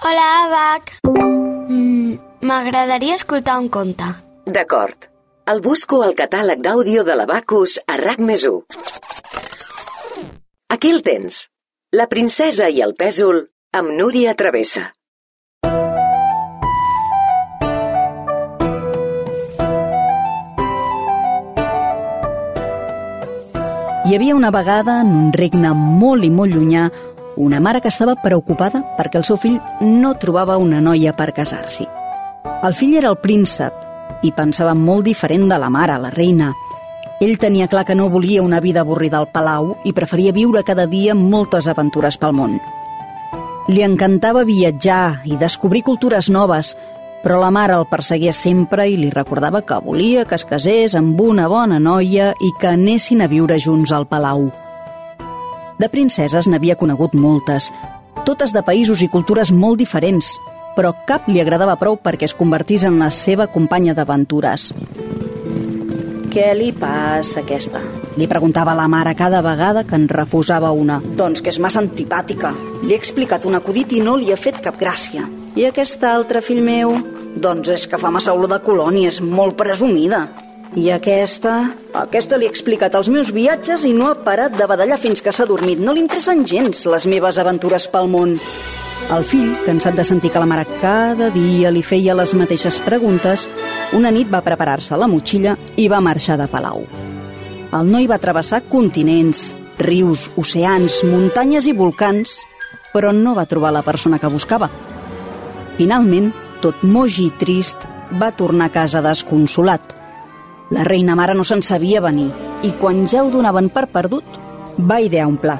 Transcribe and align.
Hola, 0.00 0.26
Abac. 0.46 0.92
Mm, 1.68 2.18
M'agradaria 2.46 3.16
escoltar 3.18 3.58
un 3.58 3.68
conte. 3.68 4.06
D'acord. 4.46 5.08
El 5.52 5.60
busco 5.64 6.02
al 6.04 6.14
catàleg 6.14 6.60
d'àudio 6.64 7.04
de 7.08 7.16
l'Abacus 7.18 7.78
a 7.86 7.96
RAC 8.00 8.20
més 8.20 8.44
1. 8.46 8.62
Aquí 10.76 10.92
el 10.94 11.02
tens. 11.02 11.48
La 11.96 12.06
princesa 12.06 12.68
i 12.68 12.82
el 12.84 12.94
pèsol 12.94 13.42
amb 13.72 13.94
Núria 13.98 14.34
Travessa. 14.38 14.92
Hi 24.08 24.14
havia 24.16 24.34
una 24.34 24.50
vegada, 24.50 25.00
en 25.02 25.10
un 25.12 25.32
regne 25.36 25.74
molt 25.76 26.24
i 26.24 26.30
molt 26.32 26.54
llunyà, 26.54 26.86
una 27.38 27.60
mare 27.60 27.80
que 27.80 27.88
estava 27.88 28.16
preocupada 28.18 28.82
perquè 28.98 29.20
el 29.20 29.24
seu 29.24 29.38
fill 29.38 29.60
no 29.80 30.16
trobava 30.18 30.58
una 30.58 30.80
noia 30.82 31.14
per 31.16 31.30
casar-s'hi. 31.32 31.86
El 32.66 32.74
fill 32.74 32.96
era 32.98 33.12
el 33.14 33.20
príncep 33.22 34.26
i 34.26 34.32
pensava 34.34 34.74
molt 34.74 35.06
diferent 35.06 35.46
de 35.48 35.58
la 35.62 35.70
mare, 35.70 35.94
la 36.02 36.10
reina. 36.10 36.50
Ell 37.22 37.38
tenia 37.38 37.68
clar 37.70 37.84
que 37.86 37.94
no 37.94 38.10
volia 38.10 38.42
una 38.42 38.60
vida 38.60 38.82
avorrida 38.82 39.18
al 39.18 39.30
palau 39.30 39.76
i 39.84 39.94
preferia 39.94 40.34
viure 40.34 40.64
cada 40.66 40.86
dia 40.90 41.14
moltes 41.14 41.70
aventures 41.70 42.18
pel 42.18 42.34
món. 42.34 42.58
Li 43.68 43.82
encantava 43.84 44.46
viatjar 44.48 45.26
i 45.28 45.36
descobrir 45.36 45.84
cultures 45.86 46.30
noves, 46.30 46.74
però 47.22 47.40
la 47.42 47.50
mare 47.54 47.74
el 47.78 47.86
perseguia 47.90 48.32
sempre 48.32 48.86
i 48.88 48.96
li 48.96 49.10
recordava 49.10 49.62
que 49.62 49.78
volia 49.84 50.24
que 50.24 50.38
es 50.38 50.46
casés 50.46 50.94
amb 50.98 51.20
una 51.20 51.48
bona 51.50 51.78
noia 51.78 52.32
i 52.40 52.54
que 52.58 52.72
anessin 52.74 53.22
a 53.22 53.28
viure 53.30 53.58
junts 53.60 53.92
al 53.92 54.06
palau. 54.06 54.48
De 55.78 55.86
princeses 55.86 56.48
n'havia 56.50 56.74
conegut 56.74 57.14
moltes, 57.14 57.68
totes 58.26 58.50
de 58.50 58.64
països 58.66 58.98
i 59.04 59.08
cultures 59.12 59.52
molt 59.54 59.78
diferents, 59.78 60.32
però 60.74 60.90
cap 61.06 61.28
li 61.30 61.38
agradava 61.38 61.76
prou 61.78 61.94
perquè 62.02 62.26
es 62.26 62.34
convertís 62.34 62.82
en 62.86 62.98
la 62.98 63.12
seva 63.14 63.46
companya 63.46 63.94
d'aventures. 63.94 64.72
Què 66.34 66.48
li 66.58 66.72
passa, 66.74 67.44
aquesta? 67.44 67.80
Li 68.18 68.26
preguntava 68.26 68.74
la 68.74 68.88
mare 68.90 69.14
cada 69.14 69.38
vegada 69.42 69.84
que 69.86 69.94
en 69.94 70.08
refusava 70.10 70.72
una. 70.74 70.98
Doncs 70.98 71.42
que 71.42 71.54
és 71.54 71.60
massa 71.62 71.78
antipàtica. 71.78 72.50
Li 72.82 72.96
he 72.96 72.98
explicat 72.98 73.46
un 73.46 73.54
acudit 73.54 73.94
i 73.94 74.02
no 74.02 74.16
li 74.18 74.34
ha 74.34 74.40
fet 74.40 74.58
cap 74.64 74.76
gràcia. 74.82 75.24
I 75.54 75.70
aquesta 75.70 76.10
altra, 76.10 76.42
fill 76.42 76.60
meu? 76.66 76.96
Doncs 77.38 77.70
és 77.74 77.86
que 77.86 78.02
fa 78.02 78.10
massa 78.10 78.34
olor 78.34 78.50
de 78.50 78.60
colònia, 78.66 79.14
és 79.14 79.22
molt 79.22 79.54
presumida. 79.58 80.26
I 80.76 80.90
aquesta? 80.92 81.70
Aquesta 81.96 82.36
li 82.36 82.44
he 82.44 82.52
explicat 82.52 82.94
els 82.98 83.08
meus 83.08 83.30
viatges 83.32 83.86
i 83.88 83.94
no 83.96 84.10
ha 84.10 84.18
parat 84.24 84.52
de 84.58 84.66
badallar 84.68 84.98
fins 85.00 85.22
que 85.24 85.32
s'ha 85.32 85.46
dormit. 85.48 85.80
No 85.80 85.94
li 85.96 86.02
interessen 86.04 86.44
gens 86.46 86.84
les 86.84 87.06
meves 87.08 87.38
aventures 87.40 87.88
pel 87.88 88.10
món. 88.12 88.36
El 89.08 89.24
fill, 89.24 89.54
cansat 89.64 89.96
de 89.96 90.04
sentir 90.04 90.28
que 90.34 90.42
la 90.42 90.48
mare 90.48 90.66
cada 90.82 91.30
dia 91.32 91.70
li 91.72 91.80
feia 91.86 92.16
les 92.18 92.34
mateixes 92.36 92.80
preguntes, 92.84 93.46
una 93.96 94.12
nit 94.12 94.28
va 94.28 94.44
preparar-se 94.44 94.98
la 95.00 95.08
motxilla 95.08 95.56
i 95.80 95.88
va 95.88 96.02
marxar 96.04 96.36
de 96.36 96.48
Palau. 96.50 96.84
El 97.72 97.88
noi 97.88 98.08
va 98.10 98.20
travessar 98.20 98.66
continents, 98.68 99.54
rius, 99.80 100.28
oceans, 100.36 101.00
muntanyes 101.08 101.68
i 101.68 101.76
volcans, 101.76 102.36
però 102.92 103.14
no 103.14 103.34
va 103.38 103.48
trobar 103.48 103.72
la 103.72 103.84
persona 103.86 104.18
que 104.20 104.28
buscava. 104.32 104.68
Finalment, 105.78 106.32
tot 106.60 106.82
moix 106.82 107.20
i 107.22 107.30
trist, 107.40 107.86
va 108.20 108.34
tornar 108.36 108.68
a 108.68 108.74
casa 108.74 109.04
desconsolat. 109.04 109.97
La 110.70 110.84
reina 110.84 111.14
mare 111.16 111.32
no 111.32 111.46
se'n 111.48 111.62
sabia 111.64 112.02
venir 112.04 112.28
i 112.66 112.74
quan 112.76 113.06
ja 113.08 113.22
ho 113.24 113.30
donaven 113.32 113.70
per 113.72 113.86
perdut, 113.88 114.24
va 114.78 115.00
idear 115.00 115.28
un 115.30 115.38
pla. 115.40 115.56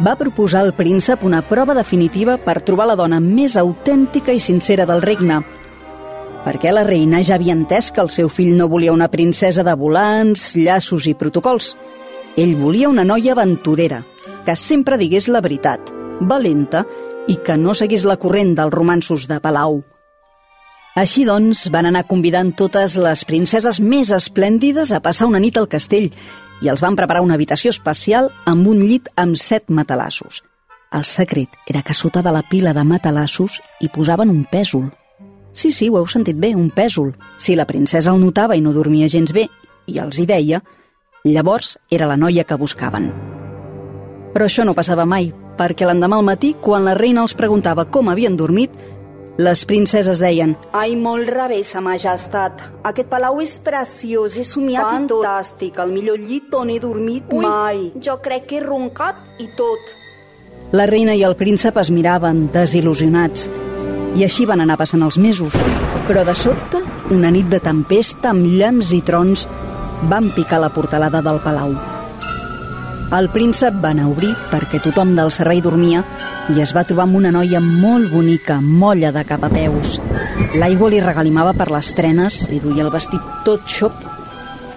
Va 0.00 0.16
proposar 0.16 0.62
al 0.64 0.72
príncep 0.74 1.22
una 1.22 1.42
prova 1.46 1.74
definitiva 1.74 2.38
per 2.38 2.62
trobar 2.62 2.88
la 2.88 2.96
dona 2.98 3.20
més 3.20 3.58
autèntica 3.60 4.32
i 4.32 4.40
sincera 4.40 4.86
del 4.88 5.04
regne. 5.04 5.42
Perquè 6.44 6.72
la 6.72 6.86
reina 6.88 7.22
ja 7.22 7.36
havia 7.36 7.54
entès 7.54 7.92
que 7.92 8.02
el 8.02 8.10
seu 8.10 8.28
fill 8.28 8.56
no 8.56 8.68
volia 8.68 8.92
una 8.92 9.10
princesa 9.12 9.62
de 9.62 9.76
volants, 9.78 10.54
llaços 10.56 11.06
i 11.06 11.14
protocols. 11.14 11.74
Ell 12.36 12.56
volia 12.58 12.88
una 12.88 13.04
noia 13.04 13.32
aventurera, 13.36 14.02
que 14.44 14.56
sempre 14.56 14.98
digués 14.98 15.28
la 15.28 15.44
veritat, 15.44 15.92
valenta 16.20 16.84
i 17.28 17.38
que 17.44 17.56
no 17.56 17.74
seguís 17.74 18.04
la 18.04 18.18
corrent 18.20 18.56
dels 18.58 18.74
romansos 18.74 19.28
de 19.28 19.38
Palau. 19.40 19.82
Així 20.94 21.24
doncs, 21.26 21.66
van 21.74 21.88
anar 21.88 22.04
convidant 22.06 22.52
totes 22.54 22.94
les 23.02 23.24
princeses 23.26 23.80
més 23.82 24.12
esplèndides 24.14 24.92
a 24.94 25.00
passar 25.02 25.26
una 25.26 25.40
nit 25.42 25.56
al 25.58 25.66
castell 25.66 26.12
i 26.62 26.70
els 26.70 26.82
van 26.84 26.94
preparar 26.94 27.24
una 27.24 27.34
habitació 27.34 27.72
especial 27.74 28.30
amb 28.46 28.68
un 28.70 28.84
llit 28.86 29.10
amb 29.18 29.34
set 29.34 29.74
matalassos. 29.74 30.44
El 30.94 31.02
secret 31.02 31.50
era 31.66 31.82
que 31.82 31.98
sota 31.98 32.22
de 32.22 32.30
la 32.30 32.44
pila 32.46 32.70
de 32.72 32.84
matalassos 32.86 33.58
hi 33.82 33.90
posaven 33.90 34.30
un 34.30 34.44
pèsol. 34.46 34.86
Sí, 35.52 35.72
sí, 35.74 35.88
ho 35.90 35.98
heu 35.98 36.06
sentit 36.06 36.38
bé, 36.38 36.54
un 36.54 36.70
pèsol. 36.70 37.10
Si 37.38 37.58
la 37.58 37.66
princesa 37.66 38.14
el 38.14 38.22
notava 38.22 38.54
i 38.54 38.62
no 38.62 38.72
dormia 38.72 39.10
gens 39.10 39.34
bé, 39.34 39.48
i 39.90 39.98
els 39.98 40.18
hi 40.18 40.30
deia, 40.30 40.62
llavors 41.26 41.74
era 41.90 42.06
la 42.06 42.16
noia 42.16 42.46
que 42.46 42.58
buscaven. 42.58 43.10
Però 44.34 44.46
això 44.46 44.62
no 44.62 44.78
passava 44.78 45.06
mai, 45.06 45.32
perquè 45.58 45.86
l'endemà 45.86 46.22
al 46.22 46.26
matí, 46.26 46.54
quan 46.62 46.86
la 46.86 46.94
reina 46.94 47.22
els 47.26 47.34
preguntava 47.34 47.86
com 47.90 48.10
havien 48.10 48.38
dormit, 48.38 48.70
les 49.36 49.64
princeses 49.66 50.20
deien 50.22 50.54
Ai, 50.72 50.94
molt 50.96 51.28
revés, 51.28 51.72
sa 51.74 51.80
majestat. 51.82 52.60
Aquest 52.86 53.08
palau 53.10 53.40
és 53.42 53.56
preciós, 53.58 54.38
he 54.38 54.44
somiat 54.46 54.84
Fantàstic, 54.84 55.04
i 55.04 55.10
tot. 55.10 55.24
Fantàstic, 55.24 55.80
el 55.82 55.92
millor 55.94 56.18
llit 56.18 56.54
on 56.54 56.70
he 56.70 56.78
dormit 56.80 57.32
Ui, 57.32 57.42
mai. 57.42 57.92
jo 58.00 58.18
crec 58.22 58.46
que 58.46 58.58
he 58.58 58.64
roncat 58.64 59.16
i 59.42 59.48
tot. 59.56 59.94
La 60.72 60.86
reina 60.86 61.14
i 61.14 61.22
el 61.22 61.36
príncep 61.38 61.76
es 61.78 61.90
miraven, 61.90 62.48
desil·lusionats. 62.54 63.48
I 64.14 64.24
així 64.24 64.46
van 64.46 64.62
anar 64.62 64.78
passant 64.78 65.02
els 65.02 65.18
mesos. 65.18 65.54
Però 66.08 66.24
de 66.24 66.34
sobte, 66.34 66.82
una 67.10 67.30
nit 67.34 67.50
de 67.50 67.60
tempesta 67.62 68.30
amb 68.30 68.46
llamps 68.46 68.92
i 68.94 69.00
trons, 69.02 69.48
van 70.10 70.30
picar 70.34 70.60
la 70.62 70.70
portalada 70.70 71.22
del 71.22 71.40
palau. 71.42 71.93
El 73.14 73.28
príncep 73.30 73.76
va 73.78 73.92
anar 73.94 74.08
a 74.08 74.10
obrir 74.10 74.32
perquè 74.50 74.80
tothom 74.82 75.12
del 75.14 75.28
servei 75.30 75.60
dormia 75.62 76.00
i 76.50 76.58
es 76.64 76.72
va 76.74 76.82
trobar 76.88 77.04
amb 77.06 77.14
una 77.20 77.30
noia 77.30 77.60
molt 77.62 78.08
bonica, 78.10 78.56
molla 78.58 79.12
de 79.14 79.22
cap 79.28 79.44
a 79.46 79.50
peus. 79.52 80.00
L'aigua 80.58 80.88
li 80.90 80.98
regalimava 81.04 81.52
per 81.54 81.68
les 81.70 81.92
trenes 81.94 82.40
i 82.50 82.58
duia 82.64 82.82
el 82.82 82.90
vestit 82.90 83.22
tot 83.46 83.68
xop. 83.70 84.00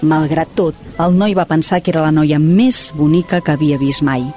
Malgrat 0.06 0.54
tot, 0.60 0.78
el 1.02 1.18
noi 1.18 1.34
va 1.34 1.48
pensar 1.50 1.82
que 1.82 1.90
era 1.96 2.04
la 2.06 2.14
noia 2.14 2.38
més 2.38 2.92
bonica 2.94 3.42
que 3.42 3.56
havia 3.58 3.82
vist 3.82 4.06
mai. 4.06 4.28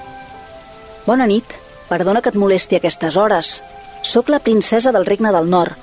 Bona 1.05 1.28
nit. 1.28 1.44
Perdona 1.91 2.22
que 2.22 2.32
et 2.32 2.38
molesti 2.41 2.78
aquestes 2.78 3.17
hores. 3.21 3.59
Soc 4.06 4.31
la 4.31 4.41
princesa 4.41 4.94
del 4.97 5.05
Regne 5.05 5.32
del 5.34 5.50
Nord. 5.50 5.77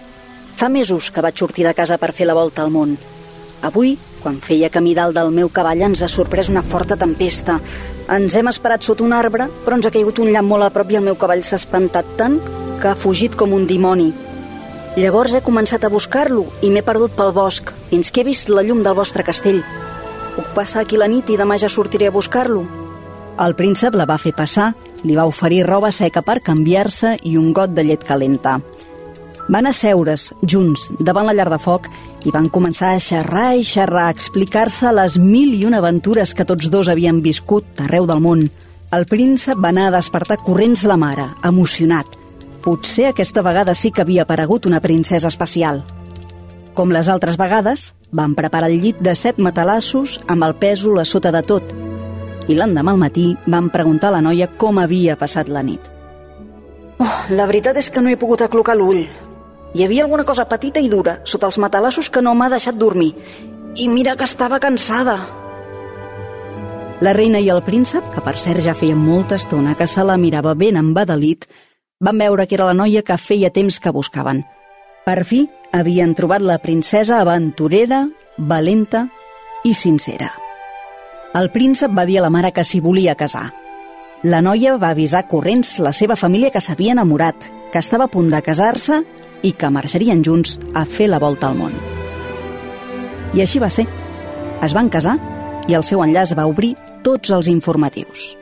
Fa 0.57 0.69
mesos 0.73 1.11
que 1.11 1.21
vaig 1.21 1.37
sortir 1.37 1.67
de 1.67 1.75
casa 1.77 1.99
per 2.01 2.15
fer 2.17 2.25
la 2.25 2.33
volta 2.33 2.63
al 2.63 2.71
món. 2.73 2.97
Avui, 3.61 3.97
quan 4.21 4.39
feia 4.43 4.69
camí 4.73 4.93
dalt 4.97 5.15
del 5.17 5.31
meu 5.31 5.49
cavall, 5.53 5.81
ens 5.87 6.03
ha 6.03 6.09
sorprès 6.11 6.49
una 6.49 6.63
forta 6.63 6.97
tempesta. 6.99 7.59
Ens 8.11 8.35
hem 8.35 8.47
esperat 8.51 8.85
sota 8.85 9.03
un 9.03 9.13
arbre, 9.13 9.49
però 9.65 9.77
ens 9.77 9.87
ha 9.87 9.93
caigut 9.93 10.19
un 10.23 10.31
llamp 10.31 10.47
molt 10.47 10.67
a 10.67 10.71
prop 10.73 10.91
i 10.91 10.99
el 10.99 11.05
meu 11.05 11.17
cavall 11.19 11.43
s'ha 11.43 11.59
espantat 11.59 12.15
tant 12.19 12.39
que 12.81 12.91
ha 12.91 12.95
fugit 12.95 13.35
com 13.35 13.53
un 13.53 13.67
dimoni. 13.67 14.13
Llavors 14.97 15.35
he 15.37 15.43
començat 15.45 15.83
a 15.85 15.91
buscar-lo 15.93 16.47
i 16.65 16.71
m'he 16.73 16.81
perdut 16.81 17.13
pel 17.13 17.29
bosc, 17.35 17.69
fins 17.91 18.09
que 18.09 18.23
he 18.23 18.27
vist 18.27 18.49
la 18.49 18.63
llum 18.65 18.81
del 18.85 18.97
vostre 18.97 19.23
castell. 19.23 19.61
Puc 20.37 20.49
passar 20.55 20.81
aquí 20.81 20.97
la 20.97 21.09
nit 21.09 21.29
i 21.29 21.37
demà 21.37 21.59
ja 21.61 21.69
sortiré 21.69 22.09
a 22.09 22.15
buscar-lo? 22.15 22.63
El 23.37 23.53
príncep 23.53 23.93
la 23.93 24.07
va 24.09 24.17
fer 24.17 24.33
passar, 24.33 24.71
li 25.05 25.13
va 25.13 25.27
oferir 25.29 25.61
roba 25.67 25.91
seca 25.93 26.23
per 26.25 26.39
canviar-se 26.41 27.13
i 27.29 27.35
un 27.37 27.51
got 27.53 27.75
de 27.77 27.85
llet 27.85 28.01
calenta. 28.07 28.57
Van 29.47 29.65
asseure's, 29.65 30.33
junts, 30.43 30.89
davant 30.99 31.27
la 31.27 31.33
llar 31.33 31.47
de 31.47 31.57
foc 31.61 31.87
i 32.27 32.33
van 32.35 32.49
començar 32.51 32.91
a 32.93 32.99
xerrar 32.99 33.53
i 33.55 33.63
xerrar, 33.63 34.09
a 34.09 34.15
explicar-se 34.15 34.91
les 34.91 35.15
mil 35.17 35.53
i 35.55 35.63
una 35.67 35.79
aventures 35.79 36.33
que 36.35 36.45
tots 36.45 36.67
dos 36.69 36.89
havien 36.91 37.21
viscut 37.23 37.79
arreu 37.85 38.05
del 38.09 38.19
món. 38.19 38.43
El 38.91 39.05
príncep 39.07 39.59
va 39.63 39.71
anar 39.71 39.87
a 39.87 39.93
despertar 39.95 40.39
corrents 40.43 40.83
la 40.83 40.97
mare, 40.99 41.29
emocionat. 41.47 42.17
Potser 42.63 43.07
aquesta 43.07 43.43
vegada 43.43 43.75
sí 43.75 43.91
que 43.91 44.03
havia 44.03 44.25
aparegut 44.27 44.65
una 44.67 44.81
princesa 44.83 45.31
especial. 45.31 45.79
Com 46.75 46.91
les 46.91 47.07
altres 47.07 47.37
vegades, 47.39 47.93
van 48.11 48.35
preparar 48.35 48.67
el 48.69 48.81
llit 48.81 48.99
de 48.99 49.13
set 49.15 49.39
matalassos 49.39 50.17
amb 50.27 50.43
el 50.43 50.57
pèsol 50.59 50.99
a 50.99 51.05
sota 51.07 51.31
de 51.31 51.41
tot. 51.47 51.71
I 52.47 52.55
l'endemà 52.55 52.91
al 52.91 52.99
matí 52.99 53.29
van 53.47 53.71
preguntar 53.71 54.11
a 54.11 54.17
la 54.17 54.21
noia 54.23 54.49
com 54.59 54.79
havia 54.79 55.15
passat 55.15 55.47
la 55.47 55.63
nit. 55.63 55.79
Oh, 56.99 57.15
la 57.31 57.47
veritat 57.47 57.79
és 57.79 57.89
que 57.89 58.03
no 58.03 58.11
he 58.11 58.19
pogut 58.19 58.43
aclocar 58.43 58.75
l'ull. 58.75 59.05
Hi 59.77 59.83
havia 59.83 60.01
alguna 60.07 60.23
cosa 60.25 60.47
petita 60.49 60.81
i 60.81 60.87
dura 60.89 61.19
sota 61.29 61.45
els 61.45 61.59
matalassos 61.61 62.07
que 62.09 62.21
no 62.25 62.31
m'ha 62.33 62.47
deixat 62.49 62.79
dormir. 62.81 63.11
I 63.77 63.85
mira 63.93 64.15
que 64.17 64.25
estava 64.25 64.57
cansada. 64.57 65.19
La 67.05 67.11
reina 67.13 67.37
i 67.37 67.51
el 67.53 67.61
príncep, 67.61 68.07
que 68.09 68.23
per 68.25 68.33
cert 68.41 68.63
ja 68.65 68.73
feia 68.73 68.95
molta 68.97 69.37
estona 69.37 69.75
que 69.77 69.85
se 69.85 70.01
la 70.01 70.15
mirava 70.17 70.55
ben 70.57 70.79
embadalit, 70.81 71.45
van 72.01 72.17
veure 72.17 72.47
que 72.47 72.57
era 72.57 72.65
la 72.71 72.73
noia 72.73 73.03
que 73.05 73.19
feia 73.21 73.51
temps 73.53 73.77
que 73.77 73.93
buscaven. 73.93 74.41
Per 75.05 75.21
fi 75.29 75.43
havien 75.69 76.17
trobat 76.17 76.41
la 76.41 76.57
princesa 76.57 77.21
aventurera, 77.21 78.07
valenta 78.37 79.05
i 79.61 79.75
sincera. 79.77 80.31
El 81.37 81.51
príncep 81.53 81.93
va 81.93 82.07
dir 82.09 82.17
a 82.17 82.25
la 82.25 82.33
mare 82.33 82.49
que 82.49 82.65
s'hi 82.65 82.81
volia 82.81 83.13
casar. 83.13 83.51
La 84.23 84.41
noia 84.41 84.73
va 84.81 84.89
avisar 84.97 85.27
corrents 85.29 85.77
la 85.77 85.93
seva 85.93 86.17
família 86.17 86.49
que 86.49 86.65
s'havia 86.65 86.97
enamorat, 86.97 87.37
que 87.69 87.77
estava 87.77 88.09
a 88.09 88.13
punt 88.17 88.33
de 88.33 88.41
casar-se 88.41 89.03
i 89.43 89.53
que 89.53 89.69
marxarien 89.73 90.23
junts 90.25 90.57
a 90.73 90.85
fer 90.85 91.09
la 91.11 91.19
volta 91.19 91.49
al 91.49 91.57
món. 91.59 91.75
I 93.33 93.43
així 93.43 93.59
va 93.59 93.69
ser. 93.73 93.87
Es 94.63 94.73
van 94.73 94.89
casar 94.89 95.17
i 95.67 95.75
el 95.77 95.83
seu 95.83 96.03
enllaç 96.05 96.33
va 96.37 96.47
obrir 96.47 96.75
tots 97.03 97.33
els 97.33 97.49
informatius. 97.51 98.36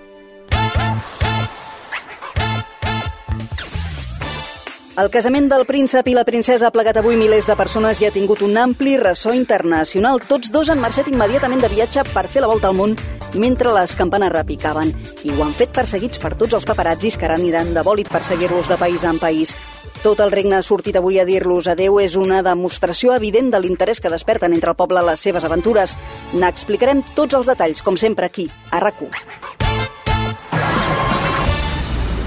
El 4.95 5.09
casament 5.11 5.49
del 5.51 5.65
príncep 5.67 6.07
i 6.07 6.13
la 6.15 6.23
princesa 6.23 6.69
ha 6.69 6.71
plegat 6.71 6.95
avui 7.01 7.17
milers 7.19 7.49
de 7.49 7.55
persones 7.59 7.99
i 7.99 8.05
ha 8.07 8.13
tingut 8.15 8.39
un 8.45 8.53
ampli 8.55 8.93
ressò 8.95 9.33
internacional. 9.35 10.21
Tots 10.23 10.53
dos 10.55 10.69
han 10.71 10.79
marxat 10.79 11.09
immediatament 11.11 11.59
de 11.59 11.69
viatge 11.73 12.05
per 12.13 12.29
fer 12.31 12.39
la 12.39 12.47
volta 12.47 12.69
al 12.69 12.77
món 12.77 12.93
mentre 13.35 13.73
les 13.75 13.91
campanes 13.99 14.31
repicaven. 14.31 14.93
I 15.27 15.33
ho 15.35 15.43
han 15.43 15.51
fet 15.51 15.75
perseguits 15.75 16.23
per 16.23 16.31
tots 16.39 16.55
els 16.55 16.63
paparazzis 16.63 17.19
que 17.19 17.27
ara 17.27 17.35
aniran 17.35 17.73
de 17.75 17.83
bòlit 17.83 18.07
per 18.07 18.23
seguir-los 18.23 18.71
de 18.71 18.79
país 18.79 19.03
en 19.03 19.19
país. 19.19 19.51
Tot 19.99 20.23
el 20.23 20.31
regne 20.31 20.61
ha 20.61 20.63
sortit 20.63 20.95
avui 20.95 21.19
a 21.19 21.27
dir-los 21.27 21.67
adeu 21.67 21.99
és 21.99 22.15
una 22.15 22.39
demostració 22.39 23.11
evident 23.19 23.51
de 23.51 23.59
l'interès 23.59 23.99
que 23.99 24.13
desperten 24.15 24.55
entre 24.55 24.71
el 24.71 24.79
poble 24.79 25.03
les 25.03 25.19
seves 25.19 25.43
aventures. 25.43 25.99
N'explicarem 26.39 27.03
tots 27.19 27.35
els 27.35 27.51
detalls, 27.51 27.83
com 27.83 27.99
sempre, 27.99 28.31
aquí, 28.31 28.47
a 28.71 28.79
rac 28.79 29.03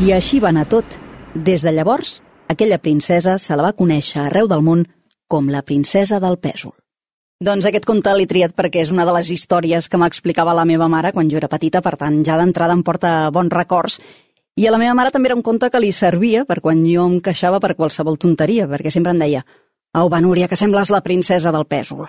I 0.04 0.12
així 0.12 0.38
va 0.38 0.52
anar 0.52 0.68
tot. 0.68 0.84
Des 1.34 1.62
de 1.62 1.70
llavors, 1.72 2.18
aquella 2.48 2.78
princesa 2.78 3.38
se 3.38 3.56
la 3.56 3.64
va 3.68 3.76
conèixer 3.76 4.24
arreu 4.24 4.48
del 4.50 4.64
món 4.64 4.84
com 5.28 5.48
la 5.52 5.62
princesa 5.62 6.18
del 6.20 6.38
pèsol. 6.40 6.72
Doncs 7.38 7.68
aquest 7.68 7.84
conte 7.86 8.10
l'he 8.16 8.26
triat 8.26 8.56
perquè 8.58 8.82
és 8.82 8.90
una 8.90 9.04
de 9.06 9.12
les 9.14 9.28
històries 9.30 9.86
que 9.86 9.98
m'explicava 10.00 10.56
la 10.58 10.64
meva 10.66 10.88
mare 10.90 11.12
quan 11.14 11.28
jo 11.30 11.38
era 11.38 11.50
petita, 11.52 11.82
per 11.84 11.94
tant, 12.00 12.16
ja 12.26 12.38
d'entrada 12.40 12.74
em 12.74 12.82
porta 12.82 13.30
bons 13.30 13.54
records. 13.54 14.00
I 14.58 14.66
a 14.66 14.72
la 14.74 14.80
meva 14.82 14.96
mare 14.98 15.12
també 15.14 15.30
era 15.30 15.36
un 15.38 15.44
conte 15.46 15.70
que 15.70 15.78
li 15.78 15.92
servia 15.94 16.42
per 16.48 16.58
quan 16.64 16.82
jo 16.82 17.04
em 17.06 17.20
queixava 17.22 17.60
per 17.62 17.76
qualsevol 17.78 18.18
tonteria, 18.18 18.66
perquè 18.66 18.90
sempre 18.90 19.14
em 19.14 19.22
deia 19.22 19.44
«Au, 19.94 20.08
va, 20.10 20.18
Núria, 20.20 20.48
que 20.48 20.58
sembles 20.58 20.90
la 20.90 21.04
princesa 21.04 21.54
del 21.54 21.68
pèsol». 21.70 22.08